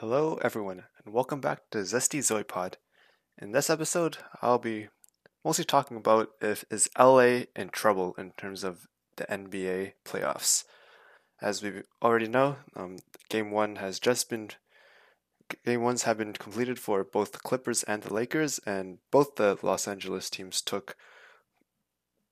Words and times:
Hello, 0.00 0.38
everyone, 0.42 0.82
and 1.02 1.14
welcome 1.14 1.40
back 1.40 1.70
to 1.70 1.78
Zesty 1.78 2.18
Zoy 2.18 2.46
Pod. 2.46 2.76
In 3.40 3.52
this 3.52 3.70
episode, 3.70 4.18
I'll 4.42 4.58
be 4.58 4.88
mostly 5.42 5.64
talking 5.64 5.96
about 5.96 6.32
if 6.38 6.66
is 6.70 6.90
LA 6.98 7.44
in 7.56 7.70
trouble 7.72 8.14
in 8.18 8.32
terms 8.32 8.62
of 8.62 8.88
the 9.16 9.24
NBA 9.24 9.92
playoffs. 10.04 10.64
As 11.40 11.62
we 11.62 11.80
already 12.02 12.28
know, 12.28 12.56
um, 12.76 12.98
Game 13.30 13.50
One 13.50 13.76
has 13.76 13.98
just 13.98 14.28
been 14.28 14.50
Game 15.64 15.80
Ones 15.80 16.02
have 16.02 16.18
been 16.18 16.34
completed 16.34 16.78
for 16.78 17.02
both 17.02 17.32
the 17.32 17.38
Clippers 17.38 17.82
and 17.84 18.02
the 18.02 18.12
Lakers, 18.12 18.60
and 18.66 18.98
both 19.10 19.36
the 19.36 19.56
Los 19.62 19.88
Angeles 19.88 20.28
teams 20.28 20.60
took 20.60 20.94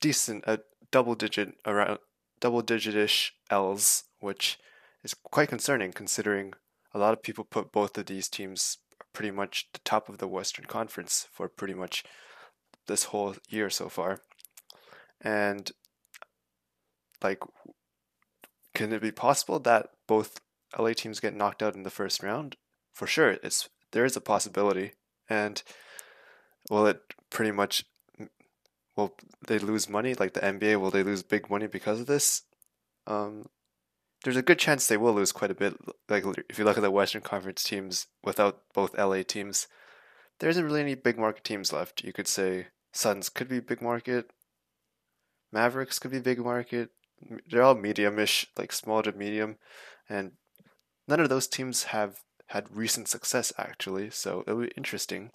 decent, 0.02 0.44
a 0.46 0.60
double 0.90 1.14
digit 1.14 1.54
around 1.64 2.00
double 2.40 2.60
digit 2.60 2.94
ish 2.94 3.32
L's, 3.48 4.04
which 4.20 4.58
is 5.02 5.14
quite 5.14 5.48
concerning 5.48 5.94
considering 5.94 6.52
a 6.94 6.98
lot 6.98 7.12
of 7.12 7.22
people 7.22 7.44
put 7.44 7.72
both 7.72 7.98
of 7.98 8.06
these 8.06 8.28
teams 8.28 8.78
pretty 9.12 9.30
much 9.30 9.68
the 9.72 9.80
top 9.80 10.08
of 10.08 10.18
the 10.18 10.28
Western 10.28 10.64
Conference 10.64 11.26
for 11.32 11.48
pretty 11.48 11.74
much 11.74 12.04
this 12.86 13.04
whole 13.04 13.34
year 13.48 13.68
so 13.68 13.88
far. 13.88 14.20
And 15.20 15.70
like 17.22 17.42
can 18.74 18.92
it 18.92 19.02
be 19.02 19.12
possible 19.12 19.58
that 19.60 19.90
both 20.06 20.40
LA 20.78 20.92
teams 20.92 21.20
get 21.20 21.34
knocked 21.34 21.62
out 21.62 21.74
in 21.74 21.84
the 21.84 21.90
first 21.90 22.22
round? 22.22 22.56
For 22.92 23.06
sure, 23.06 23.36
it's 23.42 23.68
there 23.92 24.04
is 24.04 24.16
a 24.16 24.20
possibility. 24.20 24.92
And 25.28 25.62
will 26.70 26.86
it 26.86 27.00
pretty 27.30 27.52
much 27.52 27.84
will 28.96 29.14
they 29.46 29.58
lose 29.58 29.88
money 29.88 30.14
like 30.14 30.34
the 30.34 30.40
NBA? 30.40 30.80
Will 30.80 30.90
they 30.90 31.02
lose 31.02 31.22
big 31.22 31.48
money 31.48 31.66
because 31.66 32.00
of 32.00 32.06
this? 32.06 32.42
Um, 33.06 33.46
there's 34.24 34.36
a 34.36 34.42
good 34.42 34.58
chance 34.58 34.86
they 34.86 34.96
will 34.96 35.12
lose 35.12 35.32
quite 35.32 35.50
a 35.50 35.54
bit. 35.54 35.76
Like 36.08 36.24
if 36.48 36.58
you 36.58 36.64
look 36.64 36.78
at 36.78 36.82
the 36.82 36.90
Western 36.90 37.22
Conference 37.22 37.62
teams 37.62 38.06
without 38.24 38.62
both 38.74 38.98
LA 38.98 39.22
teams, 39.22 39.68
there 40.40 40.50
isn't 40.50 40.64
really 40.64 40.80
any 40.80 40.94
big 40.94 41.18
market 41.18 41.44
teams 41.44 41.72
left. 41.72 42.02
You 42.02 42.12
could 42.12 42.26
say 42.26 42.68
Suns 42.92 43.28
could 43.28 43.48
be 43.48 43.60
big 43.60 43.82
market, 43.82 44.30
Mavericks 45.52 45.98
could 45.98 46.10
be 46.10 46.18
big 46.18 46.40
market. 46.40 46.90
They're 47.48 47.62
all 47.62 47.76
medium-ish, 47.76 48.48
like 48.58 48.72
small 48.72 49.02
to 49.02 49.12
medium, 49.12 49.56
and 50.08 50.32
none 51.06 51.20
of 51.20 51.28
those 51.28 51.46
teams 51.46 51.84
have 51.84 52.18
had 52.48 52.74
recent 52.74 53.08
success 53.08 53.52
actually. 53.56 54.10
So 54.10 54.42
it'll 54.46 54.62
be 54.62 54.72
interesting. 54.76 55.30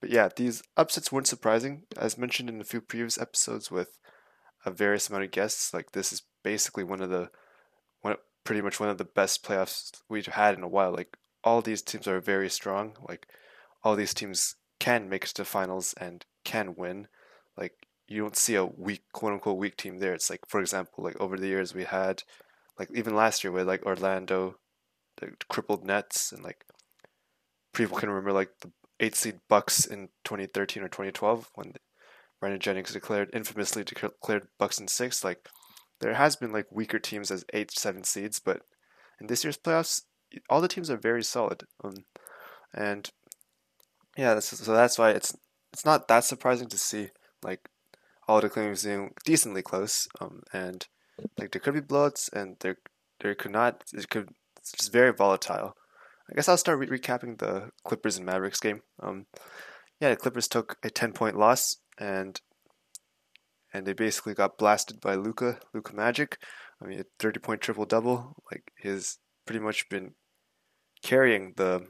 But 0.00 0.10
yeah, 0.10 0.28
these 0.34 0.62
upsets 0.76 1.10
weren't 1.10 1.26
surprising, 1.26 1.82
as 1.96 2.18
mentioned 2.18 2.48
in 2.50 2.60
a 2.60 2.64
few 2.64 2.80
previous 2.80 3.18
episodes 3.18 3.70
with 3.70 3.98
a 4.66 4.70
various 4.70 5.08
amount 5.08 5.24
of 5.24 5.30
guests. 5.30 5.72
Like 5.72 5.92
this 5.92 6.12
is 6.12 6.22
basically 6.42 6.84
one 6.84 7.00
of 7.00 7.10
the 7.10 7.30
one 8.04 8.16
pretty 8.44 8.60
much 8.60 8.78
one 8.78 8.90
of 8.90 8.98
the 8.98 9.04
best 9.04 9.42
playoffs 9.42 10.02
we've 10.08 10.26
had 10.26 10.54
in 10.54 10.62
a 10.62 10.68
while. 10.68 10.92
Like 10.92 11.16
all 11.42 11.62
these 11.62 11.82
teams 11.82 12.06
are 12.06 12.20
very 12.20 12.50
strong. 12.50 12.96
Like 13.08 13.26
all 13.82 13.96
these 13.96 14.14
teams 14.14 14.56
can 14.78 15.08
make 15.08 15.24
it 15.24 15.30
to 15.30 15.44
finals 15.44 15.94
and 15.98 16.24
can 16.44 16.74
win. 16.76 17.08
Like 17.56 17.72
you 18.06 18.20
don't 18.20 18.36
see 18.36 18.54
a 18.54 18.64
weak 18.66 19.04
quote 19.12 19.32
unquote 19.32 19.58
weak 19.58 19.76
team 19.76 19.98
there. 19.98 20.14
It's 20.14 20.30
like 20.30 20.40
for 20.46 20.60
example, 20.60 21.02
like 21.02 21.18
over 21.20 21.38
the 21.38 21.48
years 21.48 21.74
we 21.74 21.84
had 21.84 22.22
like 22.78 22.90
even 22.94 23.16
last 23.16 23.42
year 23.42 23.52
with 23.52 23.66
like 23.66 23.86
Orlando, 23.86 24.56
the 25.16 25.32
crippled 25.48 25.84
Nets 25.84 26.32
and 26.32 26.44
like 26.44 26.64
people 27.72 27.96
can 27.96 28.10
remember 28.10 28.32
like 28.32 28.50
the 28.60 28.70
eight 29.00 29.14
seed 29.14 29.40
Bucks 29.48 29.86
in 29.86 30.08
2013 30.24 30.82
or 30.82 30.88
2012 30.88 31.50
when 31.54 31.74
Brandon 32.40 32.60
Jennings 32.60 32.92
declared 32.92 33.30
infamously 33.32 33.84
declared 33.84 34.48
Bucks 34.58 34.78
in 34.78 34.88
six. 34.88 35.24
Like 35.24 35.48
there 36.00 36.14
has 36.14 36.36
been 36.36 36.52
like 36.52 36.66
weaker 36.70 36.98
teams 36.98 37.30
as 37.30 37.44
eight, 37.52 37.70
seven 37.70 38.04
seeds, 38.04 38.38
but 38.38 38.62
in 39.20 39.26
this 39.26 39.44
year's 39.44 39.58
playoffs, 39.58 40.02
all 40.50 40.60
the 40.60 40.68
teams 40.68 40.90
are 40.90 40.96
very 40.96 41.22
solid. 41.22 41.64
Um, 41.82 42.04
and 42.72 43.10
yeah, 44.16 44.38
so 44.40 44.72
that's 44.72 44.98
why 44.98 45.10
it's 45.10 45.36
it's 45.72 45.84
not 45.84 46.08
that 46.08 46.24
surprising 46.24 46.68
to 46.68 46.78
see 46.78 47.08
like 47.42 47.68
all 48.28 48.40
the 48.40 48.48
teams 48.48 48.84
being 48.84 49.12
decently 49.24 49.62
close. 49.62 50.08
Um, 50.20 50.42
and 50.52 50.86
like 51.38 51.52
there 51.52 51.60
could 51.60 51.74
be 51.74 51.80
blowouts, 51.80 52.32
and 52.32 52.56
there 52.60 52.78
there 53.20 53.34
could 53.34 53.52
not. 53.52 53.84
It 53.92 54.08
could 54.08 54.30
it's 54.58 54.72
just 54.72 54.92
very 54.92 55.12
volatile. 55.12 55.76
I 56.30 56.34
guess 56.34 56.48
I'll 56.48 56.56
start 56.56 56.78
re- 56.78 56.98
recapping 56.98 57.38
the 57.38 57.70
Clippers 57.84 58.16
and 58.16 58.24
Mavericks 58.24 58.60
game. 58.60 58.80
Um, 59.02 59.26
yeah, 60.00 60.10
the 60.10 60.16
Clippers 60.16 60.48
took 60.48 60.78
a 60.82 60.90
ten 60.90 61.12
point 61.12 61.38
loss, 61.38 61.76
and 61.98 62.40
and 63.74 63.84
they 63.84 63.92
basically 63.92 64.34
got 64.34 64.56
blasted 64.56 65.00
by 65.00 65.16
Luka, 65.16 65.58
Luka 65.74 65.92
Dončić. 65.92 66.36
I 66.80 66.86
mean, 66.86 67.00
a 67.00 67.04
30 67.18 67.40
point 67.40 67.60
triple 67.60 67.84
double. 67.84 68.36
Like, 68.50 68.70
he's 68.80 69.18
pretty 69.44 69.60
much 69.60 69.88
been 69.88 70.12
carrying 71.02 71.54
the 71.56 71.88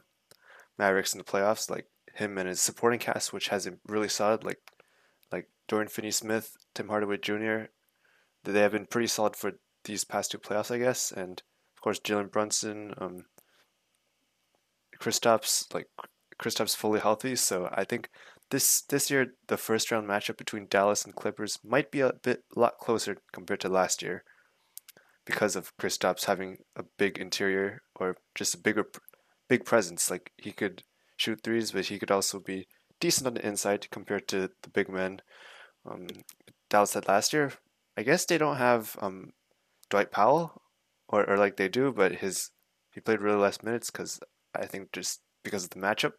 Mavericks 0.79 1.13
in 1.13 1.19
the 1.19 1.25
playoffs. 1.25 1.71
Like, 1.71 1.87
him 2.15 2.39
and 2.39 2.49
his 2.49 2.63
supporting 2.63 2.99
cast, 2.99 3.35
which 3.35 3.49
has 3.49 3.67
him 3.67 3.81
really 3.87 4.09
solid. 4.09 4.45
Like, 4.45 4.61
like 5.31 5.49
Dorian 5.69 5.89
Finney 5.89 6.11
Smith, 6.11 6.53
Tim 6.75 6.89
Hardaway 6.89 7.19
Jr. 7.19 7.67
They 8.45 8.61
have 8.61 8.73
been 8.73 8.87
pretty 8.87 9.09
solid 9.09 9.37
for 9.37 9.53
these 9.85 10.05
past 10.05 10.31
two 10.31 10.39
playoffs, 10.39 10.71
I 10.71 10.79
guess. 10.79 11.13
And 11.13 11.43
of 11.77 11.83
course, 11.83 12.01
Jalen 12.01 12.33
Brunson, 12.33 12.95
um, 12.99 13.25
Kristaps, 14.99 15.73
like 15.75 15.89
Kristaps 16.41 16.75
fully 16.75 17.01
healthy. 17.01 17.37
So 17.37 17.69
I 17.73 17.85
think 17.85 18.09
this 18.51 18.83
this 18.83 19.11
year 19.11 19.35
the 19.49 19.57
first 19.57 19.91
round 19.91 20.09
matchup 20.09 20.37
between 20.37 20.67
Dallas 20.69 21.05
and 21.05 21.15
Clippers 21.15 21.59
might 21.65 21.91
be 21.91 22.01
a 22.01 22.13
bit 22.13 22.45
lot 22.55 22.79
closer 22.79 23.17
compared 23.33 23.61
to 23.61 23.69
last 23.69 24.03
year 24.03 24.25
because 25.25 25.57
of 25.57 25.77
Kristaps 25.77 26.27
having 26.27 26.59
a 26.77 26.85
big 26.99 27.19
interior 27.19 27.83
or 27.95 28.17
just 28.35 28.55
a 28.55 28.59
bigger 28.59 28.87
big 29.49 29.65
presence. 29.65 30.11
Like 30.11 30.33
he 30.37 30.53
could 30.53 30.83
shoot 31.17 31.41
threes, 31.43 31.73
but 31.73 31.87
he 31.87 31.99
could 31.99 32.11
also 32.11 32.39
be 32.39 32.67
decent 33.01 33.27
on 33.27 33.35
the 33.35 33.47
inside 33.47 33.91
compared 33.91 34.29
to 34.29 34.51
the 34.63 34.71
big 34.71 34.89
men 34.89 35.21
um, 35.87 36.07
Dallas 36.71 36.95
had 36.95 37.09
last 37.09 37.33
year. 37.33 37.53
I 37.97 38.03
guess 38.03 38.25
they 38.25 38.39
don't 38.39 38.57
have 38.57 38.97
um, 39.01 39.33
Dwight 39.91 40.11
Powell, 40.11 40.63
or, 41.09 41.29
or 41.29 41.37
like 41.37 41.57
they 41.57 41.69
do, 41.69 41.93
but 41.93 42.17
his 42.17 42.51
he 42.93 43.01
played 43.01 43.21
really 43.21 43.39
less 43.39 43.63
minutes 43.63 43.91
because 43.91 44.21
I 44.55 44.67
think 44.67 44.93
just 44.93 45.21
because 45.43 45.65
of 45.65 45.71
the 45.71 45.81
matchup. 45.81 46.13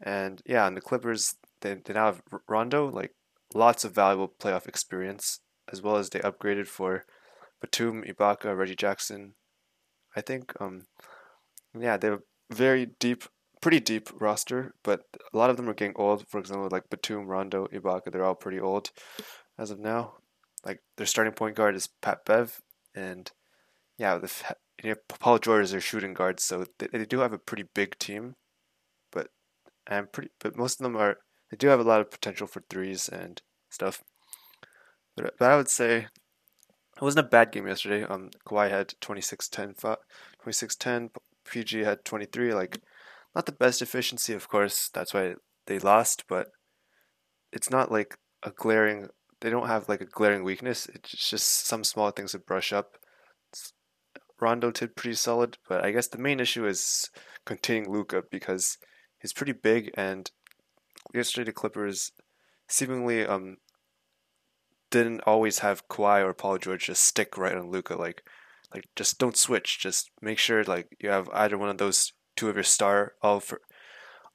And 0.00 0.42
yeah, 0.46 0.66
and 0.66 0.76
the 0.76 0.80
Clippers, 0.80 1.34
they, 1.60 1.74
they 1.74 1.94
now 1.94 2.06
have 2.06 2.22
Rondo, 2.48 2.88
like 2.88 3.12
lots 3.54 3.84
of 3.84 3.94
valuable 3.94 4.32
playoff 4.40 4.68
experience, 4.68 5.40
as 5.72 5.82
well 5.82 5.96
as 5.96 6.10
they 6.10 6.20
upgraded 6.20 6.66
for 6.66 7.04
Batum, 7.60 8.04
Ibaka, 8.04 8.56
Reggie 8.56 8.76
Jackson. 8.76 9.34
I 10.14 10.20
think, 10.20 10.52
um, 10.60 10.82
yeah, 11.78 11.96
they 11.96 12.08
have 12.08 12.22
very 12.50 12.86
deep, 12.98 13.24
pretty 13.60 13.80
deep 13.80 14.08
roster, 14.20 14.74
but 14.82 15.00
a 15.32 15.36
lot 15.36 15.50
of 15.50 15.56
them 15.56 15.68
are 15.68 15.74
getting 15.74 15.96
old. 15.96 16.26
For 16.28 16.38
example, 16.38 16.68
like 16.70 16.90
Batum, 16.90 17.26
Rondo, 17.26 17.66
Ibaka, 17.72 18.12
they're 18.12 18.24
all 18.24 18.34
pretty 18.34 18.60
old 18.60 18.90
as 19.58 19.70
of 19.70 19.80
now. 19.80 20.14
Like 20.64 20.80
their 20.96 21.06
starting 21.06 21.34
point 21.34 21.56
guard 21.56 21.74
is 21.74 21.88
Pat 22.02 22.24
Bev, 22.24 22.60
and 22.94 23.30
yeah, 23.96 24.18
the 24.18 24.96
Paul 25.08 25.38
George 25.38 25.64
is 25.64 25.70
their 25.72 25.80
shooting 25.80 26.14
guard, 26.14 26.40
so 26.40 26.64
they, 26.78 26.86
they 26.86 27.04
do 27.04 27.20
have 27.20 27.32
a 27.32 27.38
pretty 27.38 27.64
big 27.74 27.98
team 27.98 28.34
and 29.88 30.12
pretty, 30.12 30.30
but 30.40 30.56
most 30.56 30.80
of 30.80 30.84
them 30.84 30.96
are 30.96 31.18
they 31.50 31.56
do 31.56 31.68
have 31.68 31.80
a 31.80 31.84
lot 31.84 32.00
of 32.00 32.10
potential 32.10 32.46
for 32.46 32.62
threes 32.68 33.08
and 33.08 33.40
stuff. 33.70 34.02
But, 35.16 35.34
but 35.38 35.50
I 35.50 35.56
would 35.56 35.68
say 35.68 36.06
it 36.96 37.02
wasn't 37.02 37.26
a 37.26 37.28
bad 37.28 37.52
game 37.52 37.66
yesterday. 37.66 38.04
Um, 38.04 38.30
Kawhi 38.46 38.70
had 38.70 38.94
26-10, 39.00 39.96
26-10. 40.44 41.10
PG 41.48 41.80
had 41.80 42.04
23. 42.04 42.52
Like, 42.52 42.78
not 43.34 43.46
the 43.46 43.52
best 43.52 43.80
efficiency, 43.80 44.34
of 44.34 44.48
course. 44.48 44.90
That's 44.92 45.14
why 45.14 45.36
they 45.66 45.78
lost. 45.78 46.24
But 46.28 46.48
it's 47.52 47.70
not 47.70 47.90
like 47.90 48.18
a 48.42 48.50
glaring. 48.50 49.08
They 49.40 49.48
don't 49.48 49.68
have 49.68 49.88
like 49.88 50.00
a 50.00 50.06
glaring 50.06 50.44
weakness. 50.44 50.86
It's 50.86 51.30
just 51.30 51.66
some 51.66 51.84
small 51.84 52.10
things 52.10 52.32
to 52.32 52.38
brush 52.38 52.72
up. 52.72 52.98
Rondo 54.40 54.70
did 54.70 54.96
pretty 54.96 55.16
solid, 55.16 55.58
but 55.68 55.84
I 55.84 55.90
guess 55.90 56.08
the 56.08 56.18
main 56.18 56.38
issue 56.38 56.66
is 56.66 57.10
containing 57.44 57.90
Luka 57.90 58.22
because 58.30 58.78
he's 59.20 59.32
pretty 59.32 59.52
big, 59.52 59.90
and 59.94 60.30
yesterday 61.14 61.44
the 61.44 61.52
Clippers 61.52 62.12
seemingly 62.68 63.26
um 63.26 63.56
didn't 64.90 65.20
always 65.26 65.60
have 65.60 65.88
Kawhi 65.88 66.24
or 66.24 66.32
Paul 66.32 66.58
George 66.58 66.86
just 66.86 67.04
stick 67.04 67.36
right 67.36 67.56
on 67.56 67.70
Luka. 67.70 67.94
Like, 67.96 68.22
like 68.74 68.88
just 68.96 69.18
don't 69.18 69.36
switch. 69.36 69.78
Just 69.78 70.10
make 70.20 70.38
sure 70.38 70.64
like 70.64 70.96
you 71.00 71.10
have 71.10 71.28
either 71.32 71.58
one 71.58 71.68
of 71.68 71.78
those 71.78 72.12
two 72.36 72.48
of 72.48 72.56
your 72.56 72.64
star 72.64 73.14
all 73.22 73.40
for 73.40 73.60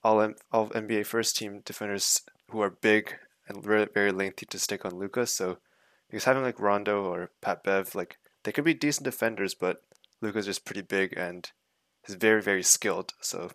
all 0.03 0.21
M, 0.21 0.35
all 0.51 0.69
NBA 0.69 1.05
first 1.05 1.37
team 1.37 1.61
defenders 1.65 2.21
who 2.49 2.61
are 2.61 2.69
big 2.69 3.15
and 3.47 3.63
very 3.63 3.87
very 3.91 4.11
lengthy 4.11 4.45
to 4.47 4.59
stick 4.59 4.85
on 4.85 4.99
Luka. 4.99 5.25
So 5.25 5.57
because 6.09 6.25
having 6.25 6.43
like 6.43 6.59
Rondo 6.59 7.03
or 7.03 7.31
Pat 7.41 7.63
Bev, 7.63 7.95
like 7.95 8.17
they 8.43 8.51
could 8.51 8.65
be 8.65 8.73
decent 8.73 9.05
defenders, 9.05 9.55
but 9.55 9.77
Luka's 10.21 10.45
just 10.45 10.65
pretty 10.65 10.81
big 10.81 11.13
and 11.17 11.51
is 12.07 12.15
very 12.15 12.41
very 12.41 12.63
skilled. 12.63 13.13
So 13.21 13.51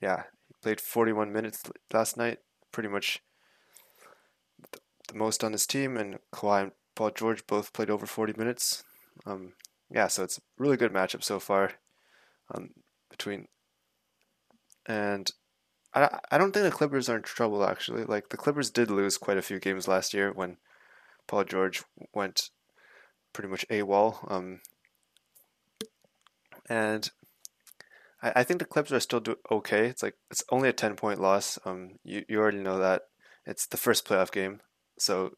yeah, 0.00 0.24
he 0.46 0.54
played 0.62 0.80
41 0.80 1.32
minutes 1.32 1.62
last 1.92 2.16
night, 2.16 2.38
pretty 2.72 2.88
much 2.88 3.22
the 5.08 5.14
most 5.14 5.42
on 5.42 5.52
his 5.52 5.66
team, 5.66 5.96
and 5.96 6.18
Kawhi 6.32 6.62
and 6.62 6.72
Paul 6.94 7.10
George 7.10 7.46
both 7.46 7.72
played 7.72 7.90
over 7.90 8.06
40 8.06 8.34
minutes. 8.36 8.84
Um, 9.26 9.54
yeah, 9.90 10.06
so 10.08 10.22
it's 10.24 10.38
a 10.38 10.42
really 10.58 10.76
good 10.76 10.92
matchup 10.92 11.22
so 11.22 11.40
far 11.40 11.72
um, 12.54 12.70
between. 13.10 13.48
And 14.86 15.30
I 15.94 16.18
I 16.30 16.38
don't 16.38 16.52
think 16.52 16.64
the 16.64 16.70
Clippers 16.70 17.08
are 17.08 17.16
in 17.16 17.22
trouble 17.22 17.64
actually. 17.64 18.04
Like 18.04 18.28
the 18.28 18.36
Clippers 18.36 18.70
did 18.70 18.90
lose 18.90 19.18
quite 19.18 19.38
a 19.38 19.42
few 19.42 19.58
games 19.58 19.88
last 19.88 20.14
year 20.14 20.32
when 20.32 20.58
Paul 21.26 21.44
George 21.44 21.82
went 22.14 22.50
pretty 23.32 23.48
much 23.48 23.66
AWOL. 23.68 24.30
Um, 24.30 24.60
and 26.68 27.10
I, 28.22 28.32
I 28.36 28.44
think 28.44 28.58
the 28.58 28.64
Clippers 28.64 28.92
are 28.92 29.00
still 29.00 29.20
do 29.20 29.36
okay. 29.50 29.86
It's 29.86 30.02
like 30.02 30.14
it's 30.30 30.44
only 30.50 30.68
a 30.68 30.72
ten 30.72 30.96
point 30.96 31.20
loss. 31.20 31.58
Um, 31.64 31.98
you 32.04 32.24
you 32.28 32.38
already 32.38 32.58
know 32.58 32.78
that 32.78 33.02
it's 33.46 33.66
the 33.66 33.76
first 33.76 34.06
playoff 34.06 34.32
game, 34.32 34.60
so 34.98 35.32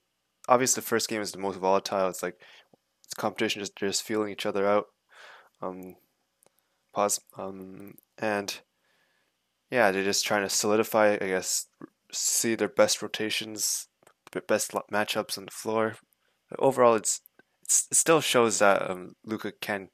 obviously 0.49 0.81
the 0.81 0.87
first 0.87 1.09
game 1.09 1.21
is 1.23 1.33
the 1.33 1.39
most 1.39 1.59
volatile. 1.59 2.09
It's 2.09 2.23
like 2.23 2.41
it's 3.05 3.15
competition 3.15 3.61
just 3.61 3.77
just 3.77 4.03
feeling 4.03 4.31
each 4.31 4.47
other 4.47 4.67
out. 4.67 4.87
Um, 5.63 5.97
pause. 6.95 7.21
Um, 7.37 7.95
and 8.19 8.61
yeah, 9.71 9.91
they're 9.91 10.05
just 10.05 10.25
trying 10.25 10.43
to 10.43 10.51
solidify. 10.51 11.15
I 11.21 11.27
guess 11.27 11.67
see 12.13 12.55
their 12.55 12.69
best 12.69 13.03
rotations, 13.03 13.89
best 14.49 14.73
matchups 14.93 15.39
on 15.39 15.45
the 15.47 15.51
floor. 15.51 15.97
Overall, 16.59 16.95
it's, 16.95 17.21
it's 17.63 17.87
it 17.91 17.97
still 17.97 18.21
shows 18.21 18.59
that 18.59 18.91
um, 18.91 19.15
Luka 19.25 19.53
can 19.53 19.91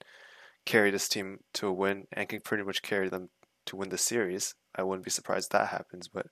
carry 0.66 0.90
this 0.90 1.08
team 1.08 1.38
to 1.54 1.68
a 1.68 1.72
win 1.72 2.06
and 2.12 2.28
can 2.28 2.40
pretty 2.40 2.64
much 2.64 2.82
carry 2.82 3.08
them 3.08 3.30
to 3.64 3.76
win 3.76 3.88
the 3.88 3.98
series. 3.98 4.54
I 4.74 4.82
wouldn't 4.82 5.04
be 5.04 5.10
surprised 5.10 5.52
that 5.52 5.68
happens, 5.68 6.08
but 6.08 6.26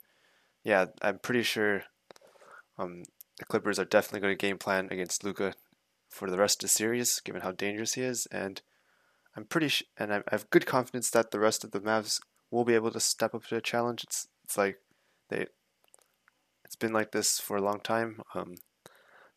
yeah, 0.63 0.87
I'm 1.01 1.19
pretty 1.19 1.43
sure 1.43 1.85
um, 2.79 3.05
the 3.39 3.45
Clippers 3.47 3.79
are 3.79 3.85
definitely 3.85 4.21
going 4.21 4.37
to 4.37 4.47
game 4.47 4.59
plan 4.59 4.89
against 4.91 5.25
Luka 5.25 5.55
for 6.09 6.31
the 6.31 6.39
rest 6.39 6.63
of 6.63 6.69
the 6.69 6.75
series, 6.75 7.21
given 7.21 7.43
how 7.43 7.53
dangerous 7.53 7.95
he 7.95 8.03
is, 8.03 8.27
and 8.31 8.61
I'm 9.37 9.45
pretty 9.45 9.69
sh- 9.69 9.85
and 9.97 10.13
I 10.13 10.23
have 10.31 10.51
good 10.51 10.67
confidence 10.67 11.11
that 11.11 11.31
the 11.31 11.41
rest 11.41 11.65
of 11.65 11.73
the 11.73 11.81
Mavs 11.81 12.21
will 12.51 12.65
be 12.65 12.75
able 12.75 12.91
to 12.93 13.01
step 13.01 13.35
up 13.35 13.45
to 13.47 13.55
the 13.57 13.61
challenge. 13.61 14.05
It's 14.05 14.29
it's 14.45 14.57
like 14.57 14.79
they 15.29 15.47
it's 16.65 16.77
been 16.77 16.93
like 16.93 17.13
this 17.13 17.41
for 17.41 17.57
a 17.57 17.63
long 17.63 17.81
time. 17.81 18.21
Um, 18.35 18.55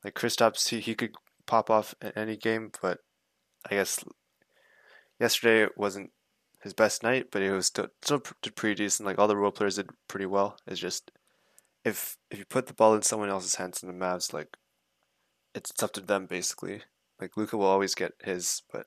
like 0.04 0.14
Kristaps, 0.14 0.70
he 0.70 0.80
he 0.80 0.94
could 0.94 1.16
pop 1.46 1.70
off 1.70 1.96
in 2.02 2.12
any 2.16 2.38
game, 2.38 2.72
but 2.82 3.00
I 3.70 3.76
guess 3.76 4.04
yesterday 5.20 5.72
wasn't 5.76 6.12
his 6.62 6.74
best 6.74 7.04
night, 7.04 7.28
but 7.32 7.42
he 7.42 7.50
was 7.50 7.68
still 7.68 7.88
still 8.02 8.22
did 8.42 8.56
pretty 8.56 8.76
decent. 8.84 9.06
Like 9.06 9.20
all 9.20 9.28
the 9.28 9.38
role 9.38 9.52
players 9.52 9.76
did 9.76 9.90
pretty 10.08 10.26
well. 10.26 10.58
It's 10.68 10.80
just 10.80 11.12
if 11.86 12.18
if 12.32 12.40
you 12.40 12.46
put 12.46 12.68
the 12.68 12.74
ball 12.74 12.96
in 12.96 13.02
someone 13.02 13.30
else's 13.30 13.56
hands 13.56 13.82
in 13.82 13.88
the 13.88 14.06
Mavs, 14.06 14.34
like 14.34 14.58
it's, 15.56 15.82
up 15.82 15.94
to 15.94 16.02
them 16.02 16.26
basically. 16.26 16.82
Like 17.20 17.38
Luka 17.38 17.58
will 17.58 17.66
always 17.66 17.96
get 17.96 18.14
his, 18.24 18.62
but 18.72 18.86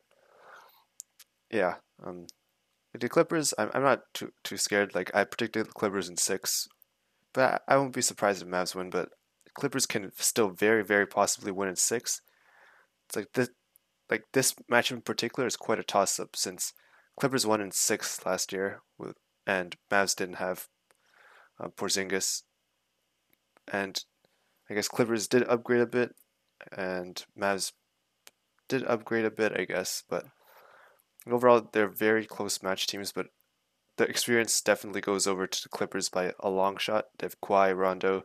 yeah. 1.51 1.77
Um, 2.05 2.27
the 2.93 3.09
Clippers, 3.09 3.55
I'm 3.59 3.71
I'm 3.75 3.83
not 3.83 4.03
too 4.15 4.33
too 4.45 4.57
scared. 4.57 4.95
Like 4.95 5.11
I 5.15 5.25
predicted 5.25 5.67
the 5.67 5.73
Clippers 5.73 6.09
in 6.09 6.17
six, 6.17 6.69
but 7.33 7.63
I, 7.69 7.75
I 7.75 7.77
won't 7.77 7.95
be 7.95 8.03
surprised 8.03 8.43
if 8.43 8.49
Mavs 8.49 8.75
win. 8.75 8.91
But 8.91 9.11
Clippers 9.55 9.87
can 9.87 10.13
still 10.17 10.51
very 10.51 10.85
very 10.85 11.07
possibly 11.07 11.53
win 11.53 11.69
in 11.69 11.77
six. 11.77 12.21
It's 13.09 13.17
like 13.17 13.33
this 13.35 13.51
like 14.11 14.25
this 14.33 14.55
match 14.69 14.91
in 14.91 15.01
particular 15.01 15.47
is 15.47 15.57
quite 15.57 15.79
a 15.79 15.85
toss 15.85 16.19
up 16.19 16.35
since 16.35 16.73
Clippers 17.19 17.47
won 17.47 17.61
in 17.61 17.71
six 17.71 18.25
last 18.25 18.53
year 18.53 18.81
and 19.47 19.77
Mavs 19.91 20.15
didn't 20.15 20.37
have 20.37 20.69
uh, 21.59 21.69
Porzingis, 21.69 22.43
and 23.73 24.05
I 24.69 24.75
guess 24.75 24.89
Clippers 24.89 25.27
did 25.27 25.43
upgrade 25.49 25.81
a 25.81 25.87
bit, 25.87 26.15
and 26.77 27.23
Mavs 27.39 27.73
did 28.69 28.85
upgrade 28.85 29.25
a 29.25 29.31
bit, 29.31 29.53
I 29.59 29.65
guess, 29.65 30.05
but 30.09 30.25
overall 31.27 31.69
they're 31.73 31.89
very 31.89 32.27
close 32.27 32.63
match 32.63 32.87
teams. 32.87 33.13
But 33.13 33.27
the 33.97 34.05
experience 34.05 34.61
definitely 34.61 35.01
goes 35.01 35.27
over 35.27 35.47
to 35.47 35.63
the 35.63 35.69
Clippers 35.69 36.09
by 36.09 36.33
a 36.39 36.49
long 36.49 36.77
shot. 36.77 37.07
They 37.19 37.27
have 37.27 37.41
Kawhi, 37.41 37.77
Rondo, 37.77 38.23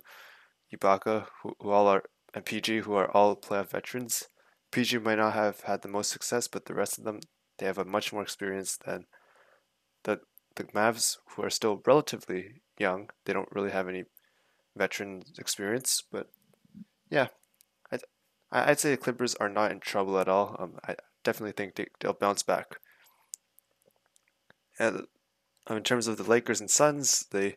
Ibaka, 0.73 1.27
who, 1.41 1.55
who 1.59 1.71
all 1.71 1.87
are 1.87 2.03
and 2.33 2.45
PG, 2.45 2.79
who 2.79 2.93
are 2.93 3.09
all 3.11 3.35
playoff 3.35 3.71
veterans. 3.71 4.27
PG 4.75 4.97
might 4.97 5.15
not 5.15 5.33
have 5.33 5.61
had 5.61 5.83
the 5.83 5.87
most 5.87 6.11
success, 6.11 6.49
but 6.49 6.65
the 6.65 6.73
rest 6.73 6.97
of 6.97 7.05
them 7.05 7.21
they 7.57 7.65
have 7.65 7.77
a 7.77 7.85
much 7.85 8.11
more 8.11 8.21
experience 8.21 8.75
than 8.75 9.05
the 10.03 10.19
the 10.57 10.65
Mavs, 10.65 11.17
who 11.29 11.43
are 11.43 11.49
still 11.49 11.81
relatively 11.87 12.61
young. 12.77 13.09
They 13.23 13.31
don't 13.31 13.51
really 13.53 13.71
have 13.71 13.87
any 13.87 14.03
veteran 14.75 15.23
experience, 15.37 16.03
but 16.11 16.29
yeah, 17.09 17.27
I'd, 17.89 18.01
I'd 18.51 18.79
say 18.81 18.91
the 18.91 18.97
Clippers 18.97 19.33
are 19.35 19.47
not 19.47 19.71
in 19.71 19.79
trouble 19.79 20.19
at 20.19 20.27
all. 20.27 20.57
Um, 20.59 20.73
I 20.85 20.95
definitely 21.23 21.53
think 21.53 21.75
they, 21.75 21.87
they'll 22.01 22.11
bounce 22.11 22.43
back. 22.43 22.75
And 24.77 25.03
um, 25.67 25.77
in 25.77 25.83
terms 25.83 26.07
of 26.07 26.17
the 26.17 26.29
Lakers 26.29 26.59
and 26.59 26.69
Suns, 26.69 27.25
the 27.31 27.55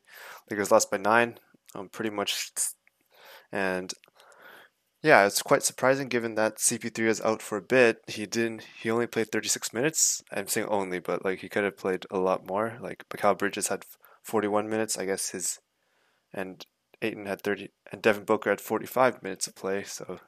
Lakers 0.49 0.71
lost 0.71 0.89
by 0.89 0.99
nine, 0.99 1.41
um, 1.75 1.89
pretty 1.89 2.11
much, 2.11 2.53
and 3.51 3.93
yeah, 5.03 5.27
it's 5.27 5.43
quite 5.43 5.63
surprising 5.63 6.09
given 6.09 6.35
that 6.35 6.57
CP3 6.57 6.99
is 7.07 7.21
out 7.21 7.41
for 7.41 7.59
a 7.59 7.63
bit. 7.63 7.99
He 8.09 8.27
didn't. 8.27 8.65
He 8.81 8.91
only 8.91 9.07
played 9.07 9.31
36 9.31 9.73
minutes. 9.73 10.23
I'm 10.33 10.49
saying 10.49 10.67
only, 10.69 10.99
but 10.99 11.25
like 11.25 11.41
he 11.41 11.49
could 11.49 11.65
have 11.65 11.77
played 11.77 12.05
a 12.11 12.19
lot 12.19 12.47
more. 12.49 12.79
Like 12.81 13.05
Mikal 13.09 13.39
Bridges 13.39 13.69
had 13.69 13.85
41 14.25 14.69
minutes. 14.69 14.99
I 14.99 15.05
guess 15.07 15.31
his 15.31 15.61
and 16.33 16.65
Ayton 17.01 17.27
had 17.27 17.43
30, 17.43 17.69
and 17.93 18.03
Devin 18.03 18.25
Booker 18.25 18.51
had 18.51 18.61
45 18.61 19.23
minutes 19.23 19.47
of 19.47 19.55
play. 19.55 19.85
So 19.85 20.19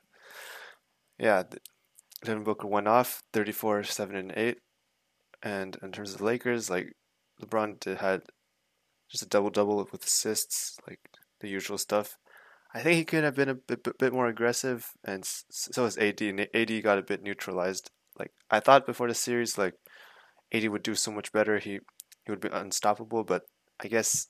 yeah, 1.18 1.42
Devin 2.24 2.44
Booker 2.44 2.66
went 2.66 2.88
off 2.88 3.22
34, 3.32 3.84
7, 3.84 4.16
and 4.16 4.32
8. 4.36 4.58
And 5.42 5.76
in 5.82 5.92
terms 5.92 6.12
of 6.12 6.18
the 6.18 6.24
Lakers, 6.24 6.70
like 6.70 6.92
LeBron 7.42 7.80
did, 7.80 7.98
had 7.98 8.22
just 9.10 9.22
a 9.22 9.28
double 9.28 9.50
double 9.50 9.88
with 9.90 10.04
assists, 10.04 10.78
like 10.86 11.00
the 11.40 11.48
usual 11.48 11.78
stuff. 11.78 12.16
I 12.72 12.80
think 12.80 12.96
he 12.96 13.04
could 13.04 13.24
have 13.24 13.34
been 13.34 13.48
a 13.48 13.54
bit, 13.54 13.98
bit 13.98 14.12
more 14.12 14.28
aggressive, 14.28 14.92
and 15.04 15.24
so 15.24 15.84
is 15.84 15.98
AD. 15.98 16.20
And 16.22 16.48
AD 16.54 16.82
got 16.82 16.98
a 16.98 17.02
bit 17.02 17.22
neutralized. 17.22 17.90
Like 18.18 18.32
I 18.50 18.60
thought 18.60 18.86
before 18.86 19.08
the 19.08 19.14
series, 19.14 19.58
like 19.58 19.74
AD 20.52 20.68
would 20.68 20.82
do 20.82 20.94
so 20.94 21.10
much 21.10 21.32
better. 21.32 21.58
He 21.58 21.80
he 22.24 22.30
would 22.30 22.40
be 22.40 22.48
unstoppable. 22.52 23.24
But 23.24 23.42
I 23.82 23.88
guess 23.88 24.28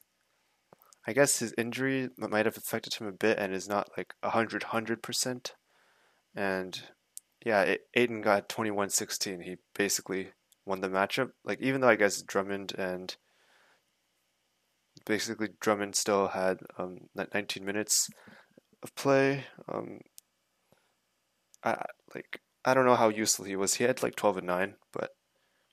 I 1.07 1.13
guess 1.13 1.41
his 1.41 1.55
injury 1.59 2.09
might 2.17 2.47
have 2.47 2.57
affected 2.57 2.95
him 2.95 3.07
a 3.07 3.13
bit, 3.13 3.39
and 3.39 3.53
is 3.53 3.69
not 3.69 3.91
like 3.97 4.15
a 4.23 4.31
hundred 4.31 4.65
hundred 4.65 5.03
percent. 5.03 5.55
And 6.35 6.81
yeah, 7.45 7.77
Ayton 7.95 8.21
got 8.21 8.49
21-16. 8.49 9.43
He 9.43 9.57
basically 9.75 10.29
won 10.65 10.81
the 10.81 10.89
matchup. 10.89 11.31
Like 11.45 11.61
even 11.61 11.81
though 11.81 11.89
I 11.89 11.97
guess 11.97 12.23
Drummond 12.23 12.73
and 12.79 13.17
basically 15.07 15.49
Drummond 15.61 15.97
still 15.97 16.29
had 16.29 16.59
um, 16.79 17.09
19 17.17 17.65
minutes 17.65 18.11
of 18.83 18.95
play. 18.95 19.45
Um, 19.69 20.01
I 21.65 21.77
like 22.15 22.41
I 22.65 22.75
don't 22.75 22.87
know 22.87 22.97
how 22.97 23.09
useful 23.09 23.45
he 23.45 23.57
was. 23.57 23.75
He 23.75 23.85
had 23.85 24.03
like 24.03 24.17
12 24.17 24.39
and 24.39 24.47
9, 24.47 24.75
but 24.93 25.11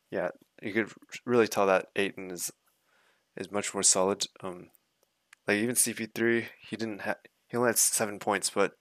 yeah, 0.10 0.30
you 0.62 0.74
could 0.74 0.92
really 1.26 1.48
tell 1.48 1.68
that 1.68 1.88
Ayton 1.96 2.32
is 2.32 2.52
is 3.36 3.52
much 3.52 3.74
more 3.74 3.84
solid. 3.84 4.26
Um, 4.42 4.70
like 5.48 5.58
even 5.58 5.76
CP3, 5.76 6.46
he 6.70 6.76
didn't 6.76 7.02
have 7.02 7.18
he 7.48 7.58
only 7.58 7.70
had 7.70 7.78
seven 7.78 8.20
points, 8.20 8.50
but 8.50 8.74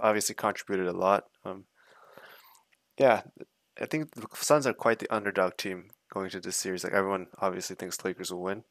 obviously 0.00 0.34
contributed 0.34 0.86
a 0.86 0.96
lot. 0.96 1.24
Um, 1.44 1.64
yeah, 2.98 3.22
I 3.80 3.86
think 3.86 4.12
the 4.12 4.26
Suns 4.34 4.66
are 4.66 4.72
quite 4.72 4.98
the 4.98 5.14
underdog 5.14 5.56
team 5.56 5.90
going 6.12 6.30
to 6.30 6.40
this 6.40 6.56
series. 6.56 6.84
Like 6.84 6.92
everyone 6.92 7.26
obviously 7.38 7.76
thinks 7.76 8.04
Lakers 8.04 8.32
will 8.32 8.42
win, 8.42 8.64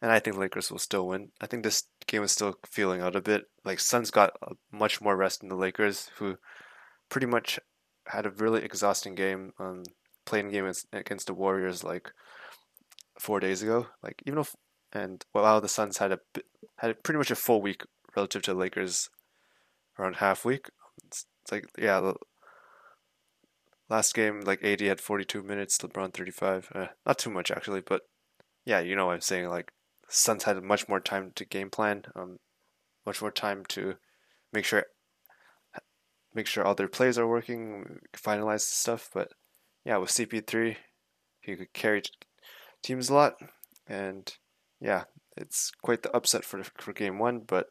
and 0.00 0.10
I 0.12 0.18
think 0.18 0.36
Lakers 0.36 0.70
will 0.70 0.78
still 0.78 1.06
win. 1.06 1.30
I 1.40 1.46
think 1.46 1.62
this 1.62 1.84
game 2.06 2.22
is 2.22 2.32
still 2.32 2.54
feeling 2.66 3.00
out 3.00 3.16
a 3.16 3.20
bit. 3.20 3.44
Like 3.64 3.80
Suns 3.80 4.10
got 4.10 4.32
much 4.72 5.00
more 5.00 5.16
rest 5.16 5.40
than 5.40 5.48
the 5.48 5.56
Lakers, 5.56 6.10
who 6.16 6.36
pretty 7.08 7.26
much 7.26 7.58
had 8.06 8.26
a 8.26 8.30
really 8.30 8.62
exhausting 8.62 9.14
game, 9.14 9.52
um, 9.58 9.82
playing 10.24 10.50
game 10.50 10.70
against 10.92 11.26
the 11.26 11.34
Warriors 11.34 11.84
like 11.84 12.12
four 13.18 13.40
days 13.40 13.62
ago. 13.62 13.86
Like 14.02 14.22
even 14.26 14.40
if 14.40 14.54
and 14.92 15.24
while 15.32 15.60
the 15.60 15.68
Suns 15.68 15.98
had 15.98 16.12
a 16.12 16.18
had 16.78 17.02
pretty 17.02 17.18
much 17.18 17.30
a 17.30 17.36
full 17.36 17.60
week 17.60 17.82
relative 18.16 18.42
to 18.42 18.54
the 18.54 18.58
Lakers, 18.58 19.10
around 19.98 20.16
half 20.16 20.44
week. 20.44 20.70
It's, 21.06 21.26
it's 21.42 21.52
like 21.52 21.66
yeah, 21.78 22.12
last 23.88 24.14
game 24.14 24.42
like 24.42 24.64
AD 24.64 24.80
had 24.80 25.00
forty 25.00 25.24
two 25.24 25.42
minutes, 25.42 25.78
LeBron 25.78 26.14
thirty 26.14 26.30
five. 26.30 26.70
Uh, 26.74 26.86
not 27.06 27.18
too 27.18 27.30
much 27.30 27.50
actually, 27.50 27.80
but 27.80 28.02
yeah, 28.64 28.80
you 28.80 28.96
know 28.96 29.06
what 29.06 29.14
I'm 29.14 29.20
saying. 29.20 29.48
Like 29.48 29.72
Suns 30.08 30.44
had 30.44 30.62
much 30.62 30.88
more 30.88 31.00
time 31.00 31.32
to 31.36 31.44
game 31.44 31.70
plan, 31.70 32.04
um, 32.16 32.38
much 33.04 33.20
more 33.20 33.30
time 33.30 33.64
to 33.68 33.96
make 34.52 34.64
sure 34.64 34.86
make 36.34 36.46
sure 36.46 36.64
all 36.64 36.74
their 36.74 36.88
plays 36.88 37.18
are 37.18 37.26
working, 37.26 38.00
finalize 38.16 38.60
stuff. 38.60 39.10
But 39.12 39.32
yeah, 39.84 39.96
with 39.98 40.10
CP3, 40.10 40.76
he 41.40 41.56
could 41.56 41.72
carry 41.72 42.02
teams 42.82 43.08
a 43.08 43.14
lot, 43.14 43.34
and 43.86 44.32
yeah, 44.80 45.04
it's 45.36 45.70
quite 45.82 46.02
the 46.02 46.14
upset 46.16 46.44
for 46.44 46.62
for 46.78 46.92
game 46.92 47.18
one. 47.18 47.40
But 47.46 47.66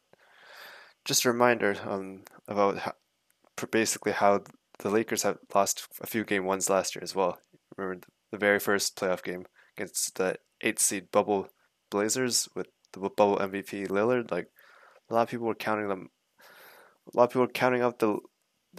just 1.04 1.24
a 1.24 1.32
reminder 1.32 1.76
um, 1.86 2.22
about 2.46 2.78
how, 2.78 2.92
basically 3.70 4.12
how 4.12 4.42
the 4.80 4.90
Lakers 4.90 5.22
have 5.22 5.38
lost 5.54 5.88
a 6.00 6.06
few 6.06 6.24
game 6.24 6.44
ones 6.44 6.70
last 6.70 6.94
year 6.94 7.02
as 7.02 7.14
well. 7.14 7.38
Remember 7.76 8.06
the 8.30 8.38
very 8.38 8.60
first 8.60 8.96
playoff 8.96 9.22
game 9.22 9.46
against 9.76 10.16
the 10.16 10.36
eight 10.60 10.78
seed 10.78 11.10
bubble 11.10 11.48
Blazers 11.90 12.48
with 12.54 12.68
the 12.92 13.00
bubble 13.00 13.38
MVP 13.38 13.88
Lillard. 13.88 14.30
Like 14.30 14.48
a 15.10 15.14
lot 15.14 15.22
of 15.22 15.28
people 15.28 15.46
were 15.46 15.54
counting 15.54 15.88
them. 15.88 16.08
A 17.12 17.16
lot 17.16 17.24
of 17.24 17.30
people 17.30 17.42
were 17.42 17.48
counting 17.48 17.82
out 17.82 17.98
the, 17.98 18.18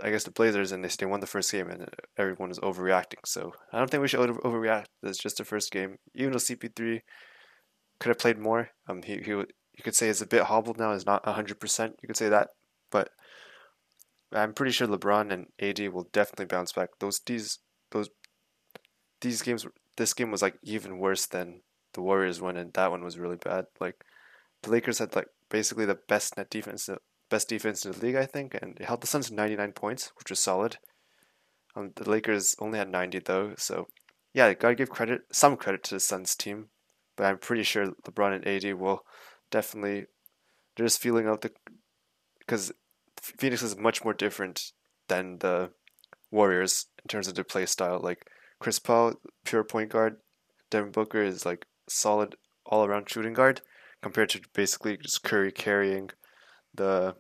I 0.04 0.12
guess 0.12 0.24
the 0.24 0.32
Blazers, 0.32 0.72
and 0.72 0.84
they 0.84 0.90
they 0.90 1.06
won 1.06 1.20
the 1.20 1.28
first 1.28 1.52
game, 1.52 1.70
and 1.70 1.90
everyone 2.18 2.50
was 2.50 2.60
overreacting. 2.60 3.26
So 3.26 3.54
I 3.74 3.80
don't 3.80 3.90
think 3.90 4.02
we 4.02 4.08
should 4.08 4.30
overreact. 4.30 4.86
It's 5.04 5.18
just 5.18 5.38
the 5.38 5.46
first 5.46 5.72
game. 5.72 5.98
Even 6.14 6.32
though 6.32 6.38
CP3 6.38 7.02
could 8.00 8.10
have 8.10 8.20
played 8.20 8.38
more, 8.38 8.70
um, 8.88 9.02
he 9.04 9.18
he 9.18 9.32
you 9.32 9.84
could 9.84 9.96
say 9.96 10.10
is 10.10 10.22
a 10.22 10.28
bit 10.28 10.44
hobbled 10.44 10.78
now. 10.78 10.92
Is 10.92 11.06
not 11.06 11.26
hundred 11.26 11.60
percent. 11.60 11.96
You 12.02 12.08
could 12.08 12.18
say 12.18 12.30
that, 12.30 12.50
but 12.92 13.10
I'm 14.32 14.54
pretty 14.54 14.72
sure 14.72 14.88
LeBron 14.88 15.32
and 15.32 15.48
AD 15.60 15.92
will 15.94 16.08
definitely 16.12 16.46
bounce 16.46 16.74
back. 16.74 16.90
Those 17.00 17.20
these 17.26 17.60
those 17.92 18.10
these 19.22 19.42
games. 19.42 19.66
This 19.98 20.14
game 20.14 20.32
was 20.32 20.42
like 20.42 20.56
even 20.64 21.00
worse 21.00 21.26
than 21.26 21.62
the 21.94 22.02
Warriors 22.02 22.42
one, 22.42 22.58
and 22.58 22.74
that 22.74 22.92
one 22.92 23.04
was 23.04 23.18
really 23.18 23.38
bad. 23.38 23.66
Like 23.80 24.04
the 24.64 24.72
Lakers 24.72 25.00
had 25.00 25.16
like 25.16 25.28
basically 25.50 25.86
the 25.86 26.00
best 26.08 26.38
net 26.38 26.50
defense, 26.50 26.90
best 27.30 27.50
defense 27.50 27.86
in 27.86 27.92
the 27.92 28.00
league, 28.00 28.16
I 28.16 28.26
think, 28.26 28.56
and 28.62 28.78
it 28.80 28.86
held 28.86 29.02
the 29.02 29.08
Suns 29.08 29.30
to 29.30 29.36
99 29.36 29.72
points, 29.74 30.12
which 30.18 30.30
was 30.30 30.40
solid. 30.40 30.78
Um, 31.76 31.92
the 31.96 32.10
Lakers 32.10 32.56
only 32.60 32.80
had 32.80 32.90
90 32.90 33.20
though, 33.20 33.54
so 33.58 33.88
yeah, 34.34 34.54
gotta 34.54 34.76
give 34.76 34.90
credit, 34.90 35.22
some 35.32 35.58
credit 35.58 35.84
to 35.86 35.96
the 35.96 36.00
Suns 36.00 36.36
team, 36.36 36.70
but 37.16 37.26
I'm 37.26 37.38
pretty 37.38 37.64
sure 37.64 37.94
LeBron 38.08 38.36
and 38.36 38.48
AD 38.48 38.74
will 38.80 39.04
definitely. 39.52 40.06
They're 40.76 40.86
just 40.86 41.02
feeling 41.02 41.28
out 41.28 41.42
the 41.42 41.52
because 42.40 42.72
Phoenix 43.22 43.62
is 43.62 43.78
much 43.78 44.04
more 44.04 44.14
different 44.14 44.72
than 45.08 45.40
the 45.40 45.72
Warriors 46.32 46.86
in 47.04 47.08
terms 47.08 47.28
of 47.28 47.36
their 47.36 47.44
play 47.44 47.66
style. 47.66 48.00
Like 48.02 48.30
Chris 48.60 48.80
Paul, 48.80 49.16
pure 49.46 49.64
point 49.64 49.90
guard. 49.90 50.18
Devin 50.70 50.92
Booker 50.92 51.24
is 51.24 51.46
like 51.46 51.66
solid 51.90 52.36
all 52.66 52.86
around 52.86 53.10
shooting 53.10 53.34
guard 53.34 53.62
compared 54.02 54.30
to 54.30 54.42
basically 54.54 54.98
just 54.98 55.24
Curry 55.24 55.52
carrying 55.52 56.12
the 56.74 57.16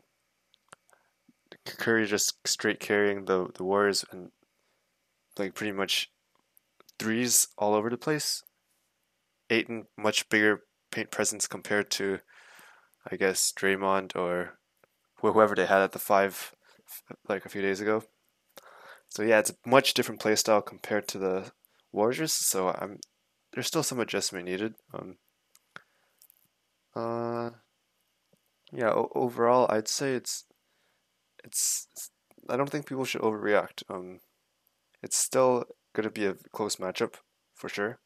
Curry 1.65 2.05
just 2.05 2.47
straight 2.47 2.79
carrying 2.79 3.25
the 3.25 3.47
the 3.55 3.63
Warriors 3.63 4.05
and 4.11 4.29
like 5.37 5.55
pretty 5.55 5.73
much 5.73 6.09
threes 6.97 7.47
all 7.57 7.73
over 7.73 7.89
the 7.89 7.97
place. 7.97 8.43
Ayton 9.49 9.85
much 9.97 10.29
bigger 10.29 10.61
paint 10.91 11.11
presence 11.11 11.47
compared 11.47 11.89
to 11.91 12.19
I 13.09 13.15
guess 13.15 13.51
Draymond 13.57 14.15
or 14.15 14.59
whoever 15.21 15.55
they 15.55 15.65
had 15.65 15.81
at 15.81 15.91
the 15.91 15.99
five 15.99 16.53
like 17.27 17.45
a 17.45 17.49
few 17.49 17.61
days 17.61 17.81
ago. 17.81 18.03
So 19.09 19.23
yeah, 19.23 19.39
it's 19.39 19.49
a 19.49 19.69
much 19.69 19.93
different 19.93 20.21
play 20.21 20.35
style 20.35 20.61
compared 20.61 21.07
to 21.09 21.17
the 21.17 21.51
Warriors. 21.91 22.33
So 22.33 22.69
I'm 22.69 22.99
there's 23.53 23.67
still 23.67 23.83
some 23.83 23.99
adjustment 23.99 24.45
needed. 24.45 24.75
Um, 24.93 25.17
uh, 26.95 27.51
yeah. 28.71 28.91
Overall, 29.15 29.67
I'd 29.69 29.87
say 29.87 30.13
it's, 30.13 30.45
it's 31.43 31.87
it's 31.91 32.11
I 32.49 32.57
don't 32.57 32.69
think 32.69 32.85
people 32.85 33.05
should 33.05 33.21
overreact. 33.21 33.83
Um, 33.89 34.19
it's 35.01 35.17
still 35.17 35.65
gonna 35.93 36.09
be 36.09 36.25
a 36.25 36.35
close 36.51 36.77
matchup 36.77 37.15
for 37.55 37.69
sure. 37.69 37.99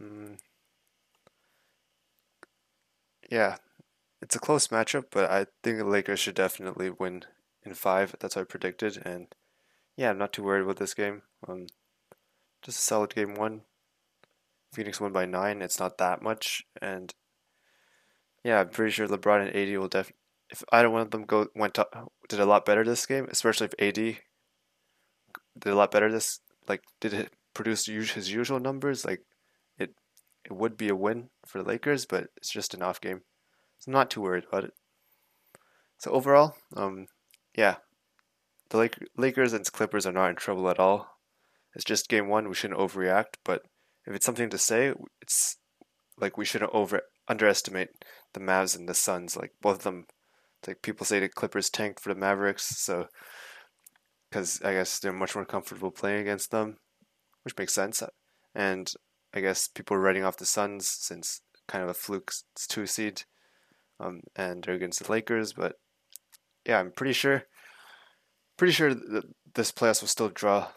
Mm. 0.00 0.38
Yeah, 3.30 3.56
it's 4.22 4.36
a 4.36 4.40
close 4.40 4.68
matchup, 4.68 5.04
but 5.10 5.30
I 5.30 5.46
think 5.62 5.78
the 5.78 5.84
Lakers 5.84 6.20
should 6.20 6.34
definitely 6.34 6.90
win 6.90 7.24
in 7.64 7.74
five. 7.74 8.14
That's 8.20 8.36
what 8.36 8.42
I 8.42 8.44
predicted, 8.44 9.02
and 9.04 9.28
yeah, 9.96 10.10
I'm 10.10 10.18
not 10.18 10.32
too 10.32 10.42
worried 10.42 10.62
about 10.62 10.76
this 10.76 10.94
game. 10.94 11.22
Um, 11.48 11.66
just 12.62 12.78
a 12.78 12.82
solid 12.82 13.14
game 13.14 13.34
one. 13.34 13.62
Phoenix 14.74 15.00
won 15.00 15.12
by 15.12 15.24
nine. 15.24 15.62
It's 15.62 15.78
not 15.78 15.98
that 15.98 16.22
much, 16.22 16.64
and 16.80 17.14
yeah, 18.42 18.60
I'm 18.60 18.68
pretty 18.68 18.92
sure 18.92 19.08
LeBron 19.08 19.46
and 19.46 19.56
AD 19.56 19.78
will 19.78 19.88
def. 19.88 20.12
If 20.50 20.62
either 20.72 20.90
one 20.90 21.00
of 21.00 21.10
them 21.10 21.24
go 21.24 21.48
went 21.54 21.78
up, 21.78 22.12
did 22.28 22.40
a 22.40 22.46
lot 22.46 22.66
better 22.66 22.84
this 22.84 23.06
game, 23.06 23.26
especially 23.30 23.68
if 23.68 23.74
AD 23.80 23.94
did 23.96 25.72
a 25.72 25.74
lot 25.74 25.90
better 25.90 26.10
this, 26.10 26.40
like 26.68 26.82
did 27.00 27.14
it 27.14 27.32
produce 27.54 27.86
his 27.86 28.32
usual 28.32 28.60
numbers, 28.60 29.04
like 29.04 29.22
it 29.78 29.94
it 30.44 30.52
would 30.52 30.76
be 30.76 30.88
a 30.88 30.96
win 30.96 31.30
for 31.46 31.62
the 31.62 31.68
Lakers, 31.68 32.04
but 32.04 32.28
it's 32.36 32.50
just 32.50 32.74
an 32.74 32.82
off 32.82 33.00
game, 33.00 33.22
so 33.78 33.88
I'm 33.88 33.94
not 33.94 34.10
too 34.10 34.20
worried 34.20 34.44
about 34.48 34.64
it. 34.64 34.74
So 35.98 36.10
overall, 36.10 36.56
um, 36.76 37.06
yeah, 37.56 37.76
the 38.70 38.90
Lakers 39.16 39.52
and 39.52 39.64
Clippers 39.72 40.06
are 40.06 40.12
not 40.12 40.30
in 40.30 40.36
trouble 40.36 40.68
at 40.68 40.78
all. 40.78 41.18
It's 41.74 41.84
just 41.84 42.08
game 42.08 42.28
one. 42.28 42.48
We 42.48 42.54
shouldn't 42.54 42.78
overreact, 42.78 43.36
but 43.44 43.62
if 44.06 44.14
it's 44.14 44.26
something 44.26 44.50
to 44.50 44.58
say, 44.58 44.92
it's 45.20 45.56
like 46.18 46.36
we 46.36 46.44
shouldn't 46.44 46.74
over 46.74 47.02
underestimate 47.28 47.88
the 48.32 48.40
Mavs 48.40 48.76
and 48.76 48.88
the 48.88 48.94
Suns. 48.94 49.36
Like 49.36 49.52
both 49.60 49.78
of 49.78 49.82
them, 49.84 50.06
like 50.66 50.82
people 50.82 51.06
say 51.06 51.20
the 51.20 51.28
Clippers 51.28 51.70
tanked 51.70 52.00
for 52.00 52.12
the 52.12 52.20
Mavericks, 52.20 52.64
so 52.78 53.06
because 54.30 54.60
I 54.62 54.72
guess 54.72 54.98
they're 54.98 55.12
much 55.12 55.34
more 55.34 55.44
comfortable 55.44 55.90
playing 55.90 56.20
against 56.20 56.50
them, 56.50 56.78
which 57.44 57.56
makes 57.56 57.72
sense. 57.72 58.02
And 58.54 58.92
I 59.32 59.40
guess 59.40 59.68
people 59.68 59.96
are 59.96 60.00
writing 60.00 60.24
off 60.24 60.36
the 60.36 60.46
Suns 60.46 60.88
since 60.88 61.40
kind 61.68 61.82
of 61.82 61.90
a 61.90 61.94
fluke 61.94 62.32
two 62.68 62.86
seed, 62.86 63.22
um, 64.00 64.20
and 64.36 64.64
they're 64.64 64.74
against 64.74 65.04
the 65.04 65.10
Lakers. 65.10 65.52
But 65.52 65.76
yeah, 66.66 66.80
I'm 66.80 66.92
pretty 66.92 67.12
sure, 67.12 67.44
pretty 68.56 68.72
sure 68.72 68.92
that 68.94 69.24
this 69.54 69.72
playoffs 69.72 70.00
will 70.00 70.08
still 70.08 70.30
draw 70.30 70.68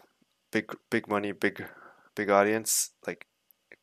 big, 0.52 0.72
big 0.90 1.08
money, 1.08 1.32
big 1.32 1.66
big 2.18 2.30
audience, 2.32 2.92
like 3.06 3.28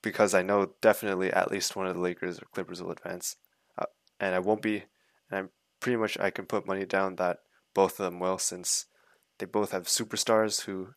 because 0.03 0.35
I 0.35 0.43
know 0.43 0.73
definitely 0.83 1.33
at 1.33 1.51
least 1.51 1.77
one 1.77 1.87
of 1.87 1.95
the 1.95 2.03
Lakers 2.03 2.39
or 2.39 2.47
Clippers 2.53 2.83
will 2.83 2.91
advance, 2.91 3.37
uh, 3.79 3.87
and 4.21 4.35
I 4.35 4.41
won't 4.41 4.61
be. 4.61 4.85
And 5.31 5.39
I'm 5.39 5.49
pretty 5.81 5.97
much 5.97 6.19
I 6.19 6.31
can 6.31 6.45
put 6.45 6.67
money 6.67 6.85
down 6.85 7.17
that 7.17 7.39
both 7.73 7.99
of 7.99 8.05
them 8.05 8.21
will, 8.21 8.39
since 8.39 8.87
they 9.39 9.47
both 9.47 9.71
have 9.71 9.85
superstars 9.85 10.63
who 10.63 10.89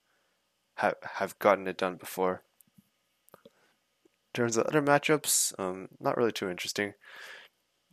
have 0.75 0.96
have 1.15 1.39
gotten 1.39 1.67
it 1.67 1.77
done 1.77 1.96
before. 1.96 2.44
In 3.46 4.41
terms 4.41 4.58
of 4.58 4.65
other 4.65 4.82
matchups, 4.82 5.58
um, 5.60 5.89
not 6.00 6.17
really 6.17 6.32
too 6.32 6.50
interesting. 6.50 6.94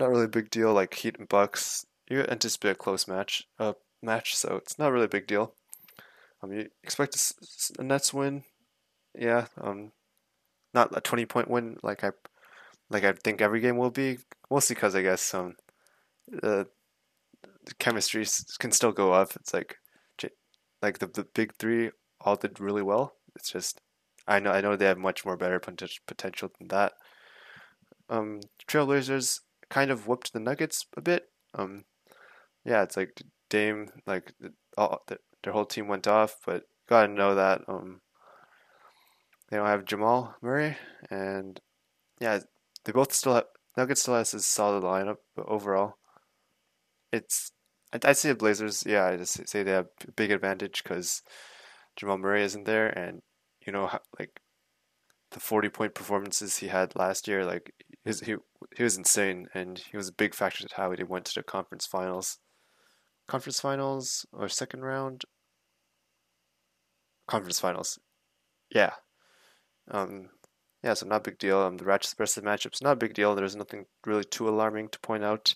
Not 0.00 0.10
really 0.10 0.24
a 0.24 0.28
big 0.28 0.50
deal. 0.50 0.72
Like 0.72 0.94
Heat 0.94 1.16
and 1.18 1.28
Bucks, 1.28 1.86
you 2.08 2.22
anticipate 2.22 2.70
a 2.70 2.74
close 2.74 3.06
match, 3.06 3.46
uh, 3.58 3.74
match, 4.02 4.34
so 4.36 4.56
it's 4.56 4.78
not 4.78 4.90
really 4.90 5.04
a 5.04 5.16
big 5.16 5.26
deal. 5.26 5.54
Um, 6.42 6.52
you 6.52 6.68
expect 6.82 7.16
a, 7.16 7.80
a 7.80 7.84
Nets 7.84 8.12
win, 8.12 8.44
yeah, 9.14 9.46
um, 9.60 9.92
not 10.72 10.96
a 10.96 11.00
twenty 11.00 11.26
point 11.26 11.50
win 11.50 11.76
like 11.82 12.04
I 12.04 12.10
like 12.90 13.04
I 13.04 13.12
think 13.12 13.40
every 13.40 13.60
game 13.60 13.76
will 13.76 13.90
be. 13.90 14.18
Mostly 14.50 14.74
because 14.74 14.94
I 14.94 15.02
guess 15.02 15.34
um, 15.34 15.54
the, 16.28 16.66
the 17.42 17.74
chemistry 17.78 18.26
can 18.58 18.70
still 18.72 18.92
go 18.92 19.12
up. 19.12 19.34
It's 19.36 19.54
like 19.54 19.78
like 20.82 20.98
the 20.98 21.06
the 21.06 21.26
big 21.34 21.54
three 21.58 21.90
all 22.20 22.36
did 22.36 22.60
really 22.60 22.82
well. 22.82 23.14
It's 23.34 23.50
just 23.50 23.80
I 24.28 24.38
know 24.38 24.50
I 24.52 24.60
know 24.60 24.76
they 24.76 24.86
have 24.86 24.98
much 24.98 25.24
more 25.24 25.36
better 25.36 25.60
potential 25.60 26.50
than 26.58 26.68
that. 26.68 26.92
Um, 28.08 28.40
Trailblazers 28.68 29.40
kind 29.70 29.90
of 29.90 30.06
whooped 30.06 30.32
the 30.32 30.40
Nuggets 30.40 30.86
a 30.96 31.00
bit. 31.00 31.30
Um, 31.54 31.84
yeah, 32.64 32.82
it's 32.82 32.96
like 32.96 33.22
Dame 33.48 33.90
like 34.06 34.32
all 34.76 35.02
their 35.08 35.52
whole 35.52 35.64
team 35.64 35.88
went 35.88 36.06
off, 36.06 36.36
but 36.44 36.64
gotta 36.88 37.08
know 37.08 37.34
that 37.34 37.62
um 37.66 38.00
they 39.54 39.58
don't 39.58 39.68
have 39.68 39.84
Jamal 39.84 40.34
Murray, 40.42 40.76
and 41.12 41.60
yeah, 42.20 42.40
they 42.84 42.90
both 42.90 43.12
still 43.12 43.34
have 43.34 43.44
Nuggets 43.76 44.02
still 44.02 44.16
has 44.16 44.34
a 44.34 44.40
solid 44.40 44.82
lineup, 44.82 45.18
but 45.36 45.46
overall, 45.46 45.94
it's 47.12 47.52
I'd 47.92 48.16
say 48.16 48.30
the 48.30 48.34
Blazers. 48.34 48.82
Yeah, 48.84 49.06
I 49.06 49.16
just 49.16 49.46
say 49.48 49.62
they 49.62 49.70
have 49.70 49.86
a 50.08 50.10
big 50.10 50.32
advantage 50.32 50.82
because 50.82 51.22
Jamal 51.94 52.18
Murray 52.18 52.42
isn't 52.42 52.64
there, 52.64 52.88
and 52.88 53.22
you 53.64 53.72
know 53.72 53.96
like 54.18 54.40
the 55.30 55.38
forty 55.38 55.68
point 55.68 55.94
performances 55.94 56.56
he 56.56 56.66
had 56.66 56.96
last 56.96 57.28
year, 57.28 57.44
like 57.44 57.72
his, 58.04 58.22
he 58.22 58.34
he 58.76 58.82
was 58.82 58.98
insane, 58.98 59.46
and 59.54 59.78
he 59.78 59.96
was 59.96 60.08
a 60.08 60.12
big 60.12 60.34
factor 60.34 60.66
to 60.66 60.74
how 60.74 60.90
he 60.90 61.04
went 61.04 61.26
to 61.26 61.34
the 61.36 61.44
conference 61.44 61.86
finals, 61.86 62.38
conference 63.28 63.60
finals 63.60 64.26
or 64.32 64.48
second 64.48 64.82
round. 64.82 65.22
Conference 67.28 67.60
finals, 67.60 68.00
yeah, 68.74 68.94
um, 69.90 70.28
yeah, 70.82 70.94
so 70.94 71.06
not 71.06 71.26
a 71.26 71.30
big 71.30 71.38
deal. 71.38 71.60
Um, 71.60 71.78
the 71.78 71.84
rest 71.84 72.16
versus 72.16 72.44
matchups 72.44 72.82
not 72.82 72.92
a 72.92 72.96
big 72.96 73.14
deal. 73.14 73.34
There's 73.34 73.56
nothing 73.56 73.86
really 74.06 74.24
too 74.24 74.48
alarming 74.48 74.90
to 74.90 75.00
point 75.00 75.24
out, 75.24 75.54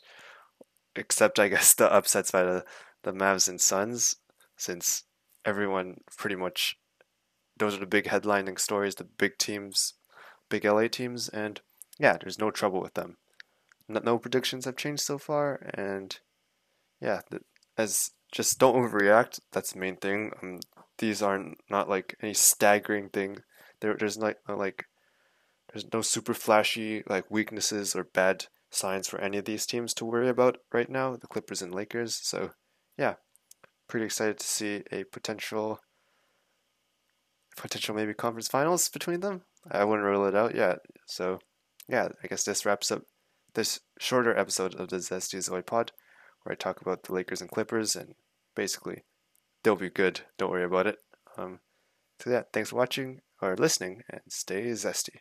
except 0.97 1.39
I 1.39 1.49
guess 1.49 1.75
the 1.75 1.93
upsets 1.93 2.31
by 2.31 2.43
the 2.43 2.65
the 3.03 3.13
Mavs 3.13 3.49
and 3.49 3.61
Suns, 3.61 4.17
since 4.57 5.05
everyone 5.45 6.01
pretty 6.17 6.37
much 6.37 6.79
those 7.57 7.77
are 7.77 7.81
the 7.81 7.87
big 7.87 8.05
headlining 8.05 8.59
stories, 8.59 8.95
the 8.95 9.05
big 9.05 9.39
teams, 9.39 9.95
big 10.49 10.65
LA 10.65 10.89
teams, 10.89 11.29
and 11.29 11.61
yeah, 11.99 12.17
there's 12.19 12.39
no 12.39 12.51
trouble 12.51 12.81
with 12.81 12.95
them. 12.95 13.17
No, 13.89 14.01
no 14.03 14.19
predictions 14.19 14.65
have 14.65 14.77
changed 14.77 15.03
so 15.03 15.19
far, 15.19 15.71
and 15.75 16.19
yeah, 17.01 17.21
the, 17.31 17.41
as 17.77 18.13
just 18.33 18.59
don't 18.59 18.77
overreact. 18.77 19.41
That's 19.53 19.73
the 19.73 19.81
main 19.81 19.97
thing. 19.97 20.33
Um, 20.43 20.61
these 20.99 21.23
aren't 21.23 21.59
not 21.71 21.89
like 21.89 22.17
any 22.23 22.35
staggering 22.35 23.09
thing 23.11 23.39
there, 23.81 23.95
there's 23.95 24.17
like 24.19 24.39
like 24.49 24.87
there's 25.73 25.93
no 25.93 26.03
super 26.03 26.35
flashy 26.35 27.03
like 27.09 27.31
weaknesses 27.31 27.95
or 27.95 28.05
bad 28.05 28.47
signs 28.71 29.09
for 29.09 29.21
any 29.21 29.39
of 29.39 29.45
these 29.45 29.67
teams 29.67 29.95
to 29.95 30.05
worry 30.05 30.29
about 30.29 30.59
right 30.73 30.91
now, 30.91 31.17
the 31.17 31.27
Clippers 31.27 31.63
and 31.63 31.75
Lakers. 31.75 32.15
So, 32.15 32.51
yeah, 32.97 33.15
pretty 33.89 34.07
excited 34.07 34.39
to 34.39 34.47
see 34.47 34.83
a 34.93 35.05
potential 35.05 35.81
potential 37.57 37.95
maybe 37.95 38.15
conference 38.15 38.49
finals 38.49 38.89
between 38.89 39.21
them. 39.21 39.43
I 39.71 39.85
wouldn't 39.85 40.07
rule 40.07 40.27
it 40.27 40.37
out 40.37 40.55
yet. 40.55 40.79
So, 41.07 41.41
yeah, 41.89 42.09
I 42.23 42.29
guess 42.29 42.45
this 42.45 42.65
wraps 42.65 42.93
up 42.93 43.03
this 43.55 43.81
shorter 43.99 44.37
episode 44.37 44.75
of 44.75 44.89
the 44.89 44.99
Zesty 44.99 45.39
Zoy 45.39 45.65
pod 45.65 45.93
where 46.43 46.53
I 46.53 46.57
talk 46.57 46.81
about 46.81 47.03
the 47.03 47.15
Lakers 47.15 47.41
and 47.41 47.51
Clippers 47.51 47.97
and 47.97 48.15
basically 48.55 49.03
they'll 49.63 49.77
be 49.77 49.91
good. 49.91 50.21
Don't 50.37 50.51
worry 50.51 50.65
about 50.65 50.87
it. 50.87 50.99
Um, 51.37 51.61
so 52.21 52.31
yeah, 52.31 52.43
thanks 52.53 52.71
for 52.71 52.77
watching 52.77 53.21
or 53.41 53.57
listening 53.57 54.03
and 54.11 54.23
stay 54.29 54.65
zesty. 54.73 55.21